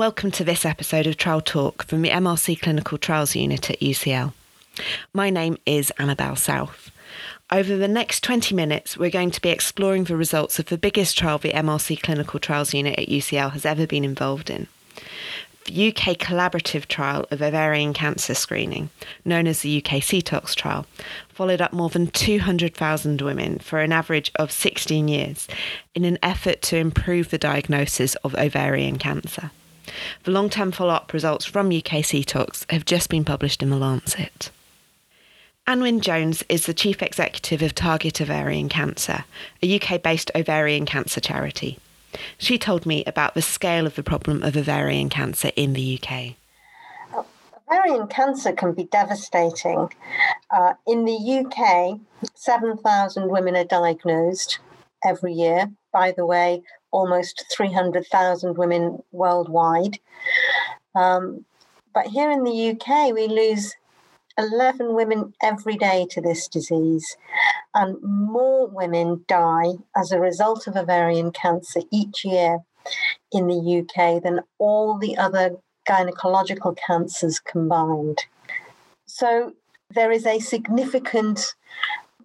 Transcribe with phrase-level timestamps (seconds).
[0.00, 4.32] welcome to this episode of Trial Talk from the MRC Clinical Trials Unit at UCL.
[5.12, 6.90] My name is Annabelle South.
[7.52, 11.18] Over the next 20 minutes, we're going to be exploring the results of the biggest
[11.18, 14.68] trial the MRC Clinical Trials Unit at UCL has ever been involved in
[15.66, 18.88] the UK collaborative trial of ovarian cancer screening,
[19.26, 20.86] known as the UKCTOCS trial,
[21.28, 25.46] followed up more than 200,000 women for an average of 16 years
[25.94, 29.50] in an effort to improve the diagnosis of ovarian cancer.
[30.24, 34.50] The long term follow up results from UKCTOCS have just been published in The Lancet.
[35.66, 39.24] Annwen Jones is the Chief Executive of Target Ovarian Cancer,
[39.62, 41.78] a UK based ovarian cancer charity.
[42.38, 46.34] She told me about the scale of the problem of ovarian cancer in the UK.
[47.70, 49.88] Ovarian cancer can be devastating.
[50.50, 52.00] Uh, in the UK,
[52.34, 54.58] 7,000 women are diagnosed
[55.04, 55.70] every year.
[55.92, 59.98] By the way, almost 300,000 women worldwide.
[60.94, 61.44] Um,
[61.94, 63.74] but here in the UK, we lose
[64.38, 67.16] 11 women every day to this disease,
[67.74, 72.58] and more women die as a result of ovarian cancer each year
[73.32, 75.56] in the UK than all the other
[75.88, 78.18] gynecological cancers combined.
[79.06, 79.52] So
[79.90, 81.54] there is a significant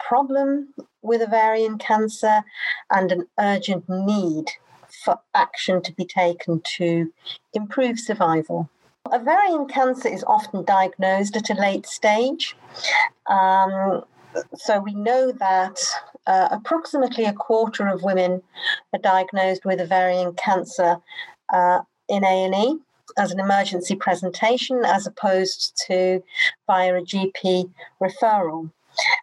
[0.07, 2.43] problem with ovarian cancer
[2.91, 4.45] and an urgent need
[5.03, 7.11] for action to be taken to
[7.53, 8.69] improve survival.
[9.11, 12.55] Ovarian cancer is often diagnosed at a late stage.
[13.27, 14.03] Um,
[14.55, 15.77] so we know that
[16.27, 18.41] uh, approximately a quarter of women
[18.93, 20.97] are diagnosed with ovarian cancer
[21.53, 22.79] uh, in A&E
[23.17, 26.21] as an emergency presentation as opposed to
[26.67, 28.71] via a GP referral.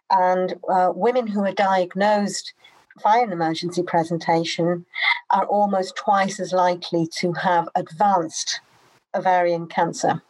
[0.09, 2.53] And uh, women who are diagnosed
[3.01, 4.85] via an emergency presentation
[5.31, 8.61] are almost twice as likely to have advanced
[9.15, 10.21] ovarian cancer.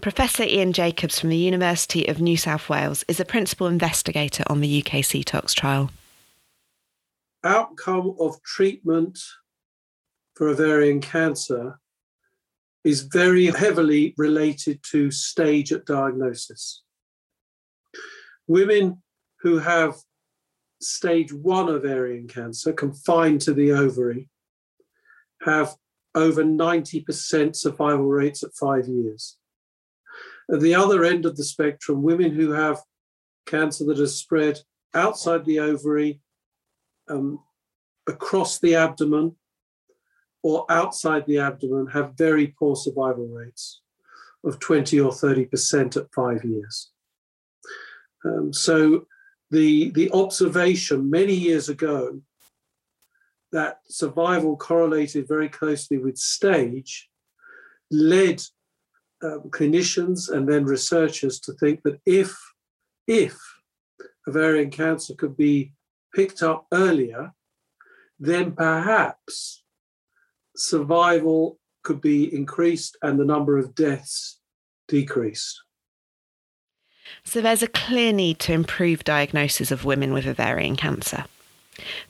[0.00, 4.60] Professor Ian Jacobs from the University of New South Wales is a principal investigator on
[4.60, 5.90] the UKCTOCS trial.
[7.44, 9.18] Outcome of treatment
[10.34, 11.78] for ovarian cancer
[12.84, 16.82] is very heavily related to stage at diagnosis.
[18.52, 19.02] Women
[19.40, 19.94] who have
[20.78, 24.28] stage one ovarian cancer confined to the ovary
[25.40, 25.74] have
[26.14, 29.38] over 90% survival rates at five years.
[30.52, 32.82] At the other end of the spectrum, women who have
[33.46, 34.58] cancer that has spread
[34.92, 36.20] outside the ovary,
[37.08, 37.38] um,
[38.06, 39.34] across the abdomen,
[40.42, 43.80] or outside the abdomen have very poor survival rates
[44.44, 46.91] of 20 or 30% at five years.
[48.24, 49.06] Um, so
[49.50, 52.20] the, the observation many years ago
[53.52, 57.08] that survival correlated very closely with stage
[57.90, 58.42] led
[59.22, 62.36] um, clinicians and then researchers to think that if
[63.06, 63.36] if
[64.28, 65.72] ovarian cancer could be
[66.14, 67.32] picked up earlier,
[68.18, 69.64] then perhaps
[70.56, 74.40] survival could be increased and the number of deaths
[74.88, 75.60] decreased.
[77.24, 81.24] So there's a clear need to improve diagnosis of women with ovarian cancer.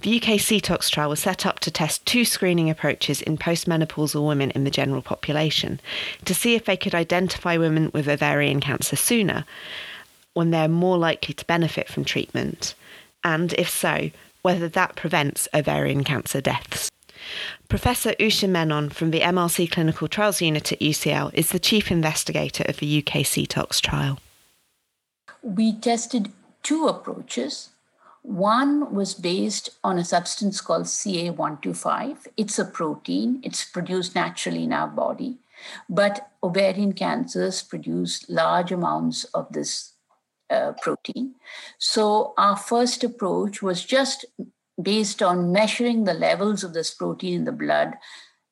[0.00, 4.64] The UKCTOCS trial was set up to test two screening approaches in postmenopausal women in
[4.64, 5.80] the general population
[6.24, 9.44] to see if they could identify women with ovarian cancer sooner
[10.34, 12.74] when they're more likely to benefit from treatment,
[13.22, 16.90] and if so, whether that prevents ovarian cancer deaths.
[17.68, 22.64] Professor Usha Menon from the MRC Clinical Trials Unit at UCL is the chief investigator
[22.66, 24.18] of the UK CTOX trial.
[25.42, 26.32] We tested
[26.62, 27.70] two approaches
[28.22, 32.28] one was based on a substance called CA125.
[32.36, 35.38] It's a protein, it's produced naturally in our body,
[35.88, 39.94] but ovarian cancers produce large amounts of this
[40.50, 41.34] uh, protein.
[41.78, 44.24] So, our first approach was just
[44.80, 47.94] based on measuring the levels of this protein in the blood,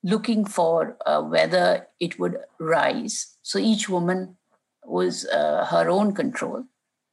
[0.03, 3.37] looking for uh, whether it would rise.
[3.43, 4.37] So, each woman
[4.85, 6.65] was uh, her own control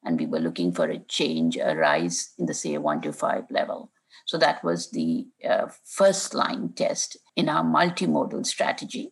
[0.08, 3.92] and we were looking for a change, a rise in the CA125 level.
[4.26, 9.12] So that was the uh, first line test in our multimodal strategy.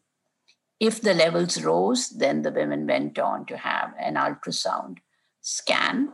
[0.80, 4.98] If the levels rose, then the women went on to have an ultrasound
[5.42, 6.14] scan,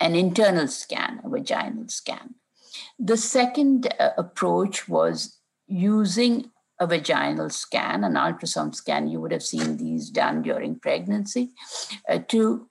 [0.00, 2.34] an internal scan, a vaginal scan.
[2.98, 9.08] The second uh, approach was using a vaginal scan, an ultrasound scan.
[9.08, 11.50] You would have seen these done during pregnancy
[12.08, 12.68] uh, to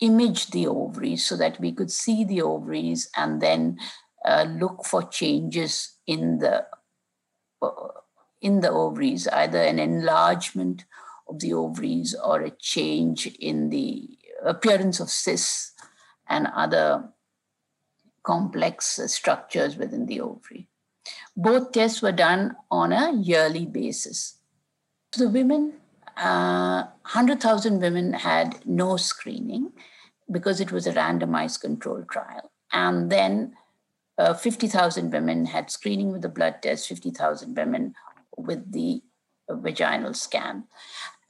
[0.00, 3.78] image the ovaries so that we could see the ovaries and then
[4.24, 6.66] uh, look for changes in the
[7.62, 7.88] uh,
[8.40, 10.84] in the ovaries, either an enlargement
[11.28, 15.72] of the ovaries or a change in the appearance of cysts
[16.28, 17.08] and other
[18.22, 20.68] complex structures within the ovary.
[21.34, 24.38] Both tests were done on a yearly basis.
[25.16, 25.74] The women,
[26.16, 29.72] uh, 100,000 women had no screening
[30.30, 32.50] because it was a randomized control trial.
[32.72, 33.54] And then
[34.18, 37.94] uh, 50,000 women had screening with the blood test, 50,000 women
[38.36, 39.02] with the
[39.48, 40.64] uh, vaginal scan.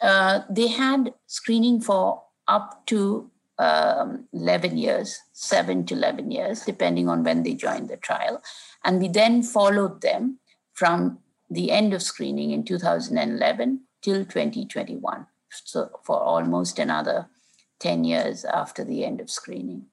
[0.01, 7.09] Uh, they had screening for up to um, 11 years, 7 to 11 years, depending
[7.09, 8.43] on when they joined the trial.
[8.85, 10.39] And we then followed them
[10.73, 11.19] from
[11.51, 15.27] the end of screening in 2011 till 2021.
[15.65, 17.27] So for almost another
[17.81, 19.87] 10 years after the end of screening.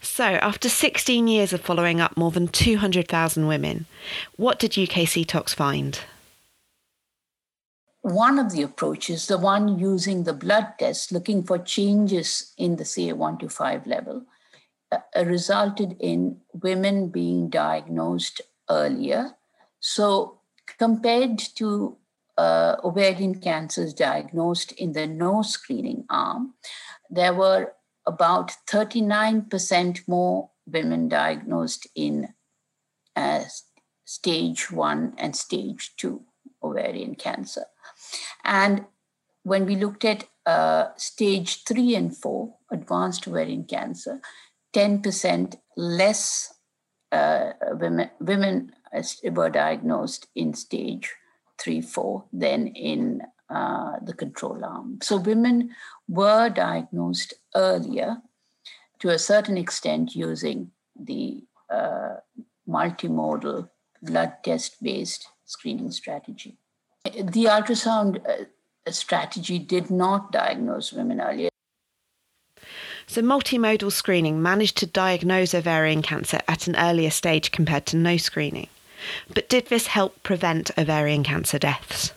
[0.00, 3.86] So, after 16 years of following up more than 200,000 women,
[4.36, 6.00] what did UKCTOCS find?
[8.00, 12.82] One of the approaches, the one using the blood test, looking for changes in the
[12.82, 14.24] CA125 level,
[14.90, 19.36] uh, uh, resulted in women being diagnosed earlier.
[19.78, 20.40] So,
[20.78, 21.96] compared to
[22.38, 26.54] uh, ovarian cancers diagnosed in the no screening arm,
[27.10, 27.72] there were
[28.06, 32.28] about 39% more women diagnosed in
[33.16, 33.42] uh,
[34.04, 36.22] stage one and stage two
[36.62, 37.64] ovarian cancer.
[38.44, 38.86] And
[39.42, 44.20] when we looked at uh, stage three and four, advanced ovarian cancer,
[44.74, 46.54] 10% less
[47.10, 48.72] uh, women, women
[49.32, 51.12] were diagnosed in stage
[51.62, 54.98] three, four than in uh, the control arm.
[55.02, 55.74] So women
[56.08, 58.16] were diagnosed earlier
[59.00, 62.16] to a certain extent using the uh,
[62.68, 63.68] multimodal
[64.02, 66.56] blood test based screening strategy.
[67.04, 68.44] The ultrasound uh,
[68.90, 71.48] strategy did not diagnose women earlier.
[73.06, 78.16] So, multimodal screening managed to diagnose ovarian cancer at an earlier stage compared to no
[78.16, 78.68] screening.
[79.32, 82.12] But did this help prevent ovarian cancer deaths?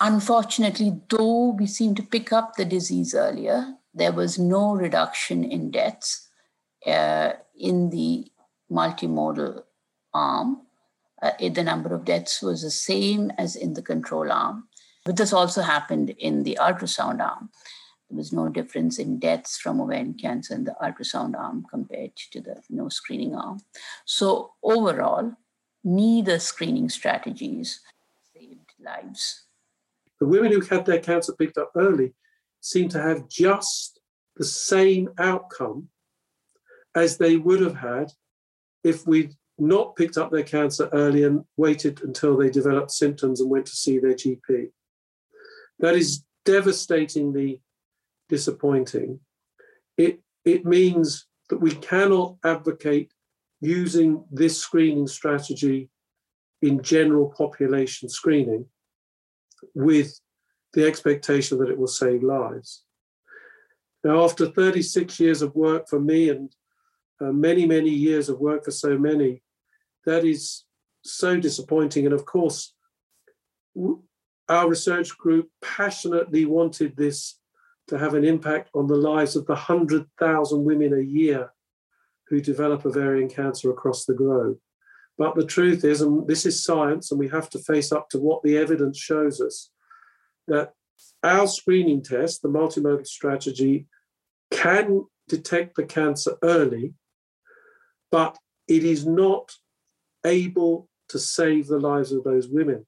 [0.00, 5.70] Unfortunately, though we seem to pick up the disease earlier, there was no reduction in
[5.70, 6.28] deaths
[6.86, 8.30] uh, in the
[8.70, 9.64] multimodal
[10.14, 10.62] arm.
[11.20, 14.68] Uh, the number of deaths was the same as in the control arm.
[15.04, 17.50] But this also happened in the ultrasound arm.
[18.08, 22.40] There was no difference in deaths from ovarian cancer in the ultrasound arm compared to
[22.40, 23.60] the no screening arm.
[24.06, 25.32] So, overall,
[25.84, 27.80] neither screening strategies
[28.34, 29.44] saved lives.
[30.20, 32.14] The women who had their cancer picked up early
[32.60, 34.00] seem to have just
[34.36, 35.88] the same outcome
[36.94, 38.12] as they would have had
[38.82, 43.50] if we'd not picked up their cancer early and waited until they developed symptoms and
[43.50, 44.70] went to see their GP.
[45.80, 47.60] That is devastatingly
[48.28, 49.20] disappointing.
[49.96, 53.12] It, it means that we cannot advocate
[53.60, 55.90] using this screening strategy
[56.62, 58.66] in general population screening
[59.74, 60.20] with
[60.74, 62.84] the expectation that it will save lives.
[64.04, 66.54] Now, after 36 years of work for me and
[67.20, 69.42] uh, many, many years of work for so many,
[70.06, 70.64] that is
[71.02, 72.04] so disappointing.
[72.04, 72.74] And of course,
[74.48, 77.38] our research group passionately wanted this
[77.88, 81.52] to have an impact on the lives of the 100,000 women a year
[82.28, 84.58] who develop ovarian cancer across the globe.
[85.16, 88.18] But the truth is, and this is science, and we have to face up to
[88.18, 89.70] what the evidence shows us,
[90.46, 90.72] that
[91.22, 93.86] our screening test, the multimodal strategy,
[94.50, 96.94] can detect the cancer early,
[98.10, 98.36] but
[98.68, 99.52] it is not
[100.24, 102.86] able to save the lives of those women.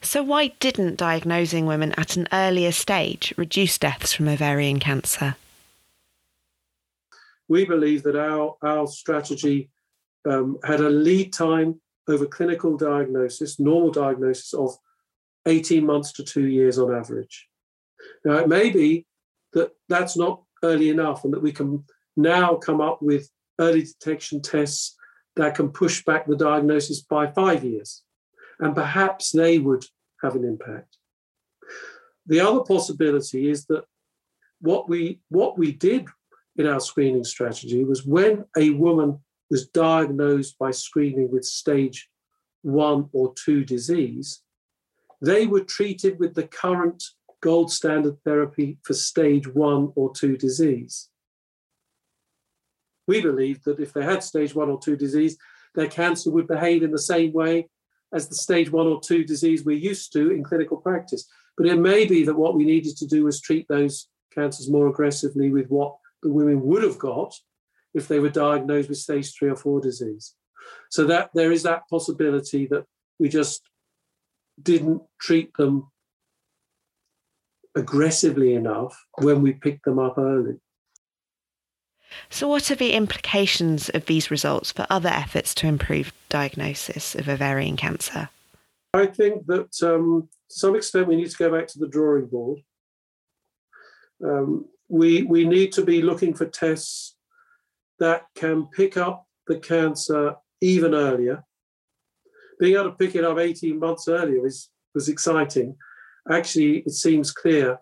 [0.00, 5.36] So, why didn't diagnosing women at an earlier stage reduce deaths from ovarian cancer?
[7.48, 9.70] We believe that our, our strategy
[10.28, 14.76] um, had a lead time over clinical diagnosis, normal diagnosis of
[15.46, 17.48] 18 months to two years on average.
[18.24, 19.06] Now, it may be
[19.52, 21.84] that that's not early enough and that we can
[22.16, 24.96] now come up with early detection tests
[25.36, 28.02] that can push back the diagnosis by five years
[28.60, 29.84] and perhaps they would
[30.22, 30.98] have an impact.
[32.26, 33.84] The other possibility is that
[34.60, 36.06] what we what we did
[36.56, 39.18] in our screening strategy was when a woman
[39.50, 42.08] was diagnosed by screening with stage
[42.62, 44.42] one or two disease,
[45.20, 47.02] they were treated with the current
[47.42, 51.10] gold standard therapy for stage one or two disease.
[53.06, 55.36] We believed that if they had stage one or two disease,
[55.74, 57.68] their cancer would behave in the same way
[58.14, 61.28] as the stage one or two disease we're used to in clinical practice.
[61.56, 64.88] But it may be that what we needed to do was treat those cancers more
[64.88, 67.34] aggressively with what the women would have got
[67.92, 70.34] if they were diagnosed with stage three or four disease.
[70.90, 72.84] So that there is that possibility that
[73.18, 73.62] we just
[74.60, 75.88] didn't treat them
[77.76, 80.54] aggressively enough when we picked them up early.
[82.30, 87.28] So, what are the implications of these results for other efforts to improve diagnosis of
[87.28, 88.28] ovarian cancer?
[88.92, 92.26] I think that um, to some extent we need to go back to the drawing
[92.26, 92.60] board.
[94.24, 97.16] Um, we, we need to be looking for tests
[97.98, 101.44] that can pick up the cancer even earlier.
[102.60, 105.76] Being able to pick it up 18 months earlier is, was exciting.
[106.30, 107.78] Actually, it seems clear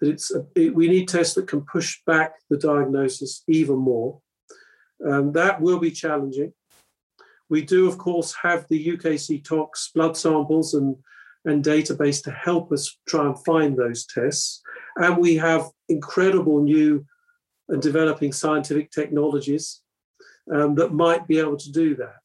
[0.00, 4.20] that it's a, it, we need tests that can push back the diagnosis even more.
[5.06, 6.52] Um, that will be challenging.
[7.48, 10.96] We do, of course, have the UKCTOCS blood samples and,
[11.44, 14.62] and database to help us try and find those tests.
[14.96, 17.04] And we have incredible new
[17.68, 19.82] and developing scientific technologies
[20.52, 22.20] um, that might be able to do that.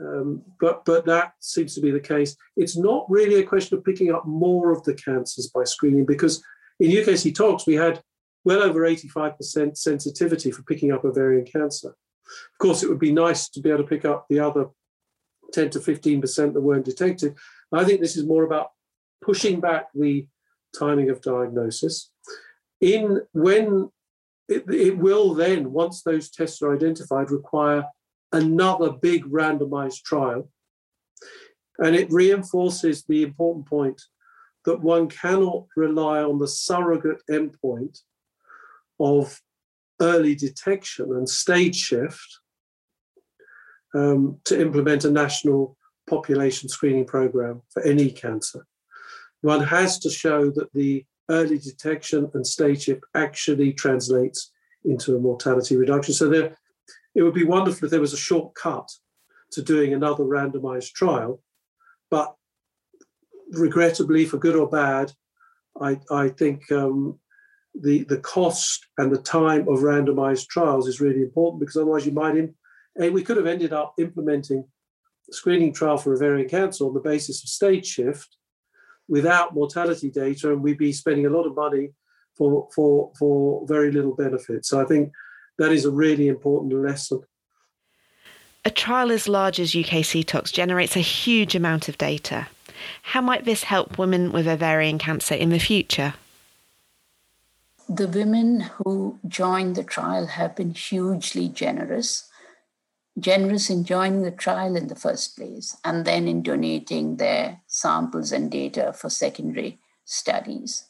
[0.00, 2.34] Um, but but that seems to be the case.
[2.56, 6.42] It's not really a question of picking up more of the cancers by screening because
[6.82, 8.02] in UKCTOCS, we had
[8.44, 11.90] well over 85% sensitivity for picking up ovarian cancer.
[11.90, 14.66] Of course, it would be nice to be able to pick up the other
[15.52, 17.36] 10 to 15% that weren't detected.
[17.72, 18.70] I think this is more about
[19.24, 20.26] pushing back the
[20.76, 22.10] timing of diagnosis.
[22.80, 23.88] In when
[24.48, 27.84] it, it will then, once those tests are identified, require
[28.32, 30.50] another big randomized trial.
[31.78, 34.02] And it reinforces the important point
[34.64, 37.98] that one cannot rely on the surrogate endpoint
[39.00, 39.40] of
[40.00, 42.40] early detection and stage shift
[43.94, 45.76] um, to implement a national
[46.08, 48.66] population screening program for any cancer.
[49.42, 54.52] One has to show that the early detection and stage shift actually translates
[54.84, 56.14] into a mortality reduction.
[56.14, 56.56] So there,
[57.14, 58.88] it would be wonderful if there was a shortcut
[59.52, 61.40] to doing another randomized trial,
[62.10, 62.34] but
[63.52, 65.12] regrettably, for good or bad,
[65.80, 67.18] I, I think um,
[67.74, 72.12] the the cost and the time of randomized trials is really important because otherwise you
[72.12, 72.54] might in,
[73.12, 74.64] we could have ended up implementing
[75.30, 78.36] a screening trial for ovarian cancer on the basis of stage shift
[79.08, 81.90] without mortality data, and we'd be spending a lot of money
[82.36, 84.64] for for for very little benefit.
[84.66, 85.12] So I think
[85.58, 87.20] that is a really important lesson.
[88.64, 92.46] A trial as large as UKCTOCS generates a huge amount of data.
[93.02, 96.14] How might this help women with ovarian cancer in the future?
[97.88, 102.28] The women who joined the trial have been hugely generous
[103.18, 108.32] generous in joining the trial in the first place and then in donating their samples
[108.32, 110.86] and data for secondary studies.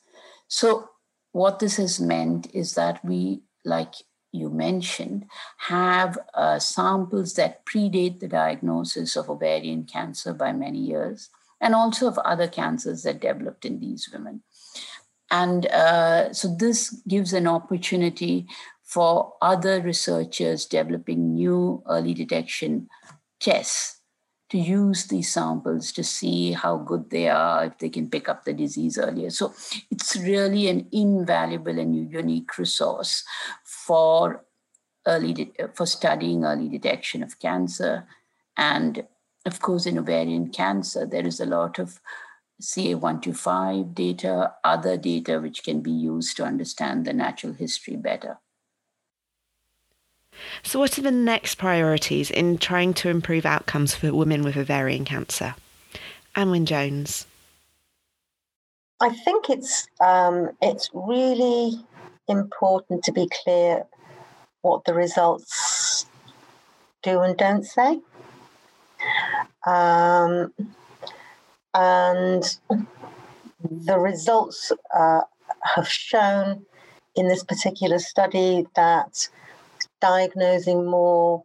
[0.49, 0.91] So,
[1.33, 3.95] what this has meant is that we, like
[4.33, 5.27] you mentioned,
[5.69, 11.31] have uh, samples that predate the diagnosis of ovarian cancer by many years
[11.63, 14.43] and also of other cancers that developed in these women.
[15.31, 18.47] And uh, so, this gives an opportunity
[18.83, 22.89] for other researchers developing new early detection
[23.41, 24.01] tests
[24.51, 28.45] to use these samples to see how good they are, if they can pick up
[28.45, 29.31] the disease earlier.
[29.31, 29.55] So
[29.91, 33.25] it's really an invaluable and unique resource
[33.65, 34.45] for
[35.07, 38.07] early de- for studying early detection of cancer.
[38.59, 39.07] And
[39.45, 42.01] of course, in ovarian cancer, there is a lot of
[42.61, 48.39] CA125 data, other data which can be used to understand the natural history better.
[50.63, 55.05] So, what are the next priorities in trying to improve outcomes for women with ovarian
[55.05, 55.55] cancer?
[56.35, 57.27] Annwen Jones.
[59.01, 61.85] I think it's um, it's really
[62.29, 63.85] important to be clear
[64.63, 66.07] what the results
[67.03, 68.01] do and don't say.
[69.67, 70.53] Um,
[71.75, 72.59] and
[73.61, 75.21] the results uh,
[75.75, 76.65] have shown
[77.15, 79.29] in this particular study that
[80.01, 81.45] diagnosing more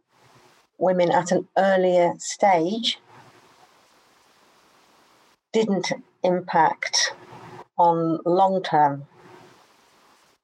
[0.78, 2.98] women at an earlier stage
[5.52, 7.12] didn't impact
[7.78, 9.06] on long term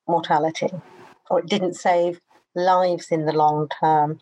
[0.06, 0.70] mortality,
[1.30, 2.20] or it didn't save
[2.54, 4.20] lives in the long term.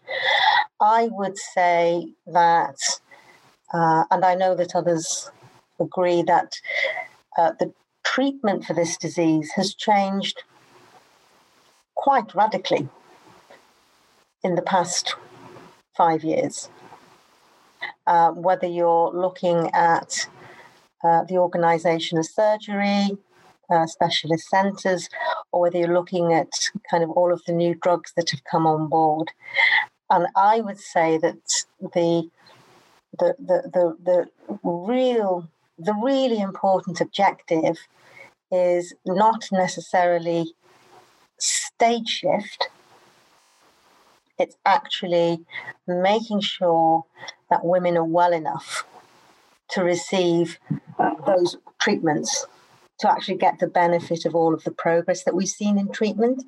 [0.80, 2.76] I would say that,
[3.72, 5.30] uh, and I know that others
[5.80, 6.60] agree, that
[7.38, 7.72] uh, the
[8.04, 10.42] treatment for this disease has changed
[11.94, 12.88] quite radically
[14.42, 15.14] in the past
[15.96, 16.68] five years.
[18.06, 20.28] uh, whether you're looking at
[21.04, 23.16] uh, the organisation of surgery,
[23.70, 25.08] uh, specialist centres,
[25.52, 26.50] or whether you're looking at
[26.90, 29.30] kind of all of the new drugs that have come on board.
[30.10, 31.64] And I would say that
[31.94, 32.28] the
[33.18, 37.78] the the the, the real the really important objective
[38.50, 40.54] is not necessarily
[41.38, 42.68] stage shift.
[44.38, 45.44] It's actually
[45.86, 47.04] making sure
[47.50, 48.84] that women are well enough
[49.70, 50.58] to receive
[51.26, 52.46] those treatments
[53.00, 56.44] to actually get the benefit of all of the progress that we've seen in treatment.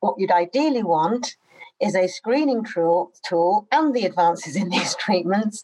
[0.00, 1.36] What you'd ideally want
[1.80, 5.62] is a screening tool, tool and the advances in these treatments.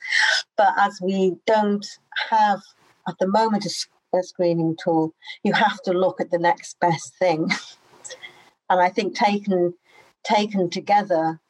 [0.56, 1.86] But as we don't
[2.30, 2.60] have
[3.08, 7.16] at the moment a, a screening tool, you have to look at the next best
[7.18, 7.50] thing.
[8.70, 9.74] and I think taken
[10.24, 11.40] taken together,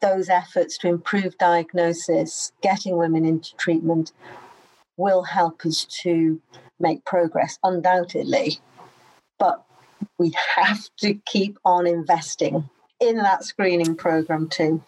[0.00, 4.12] those efforts to improve diagnosis, getting women into treatment,
[4.98, 6.40] will help us to
[6.78, 8.58] make progress, undoubtedly.
[9.38, 9.64] But
[10.18, 12.68] we have to keep on investing
[13.00, 14.82] in that screening program too.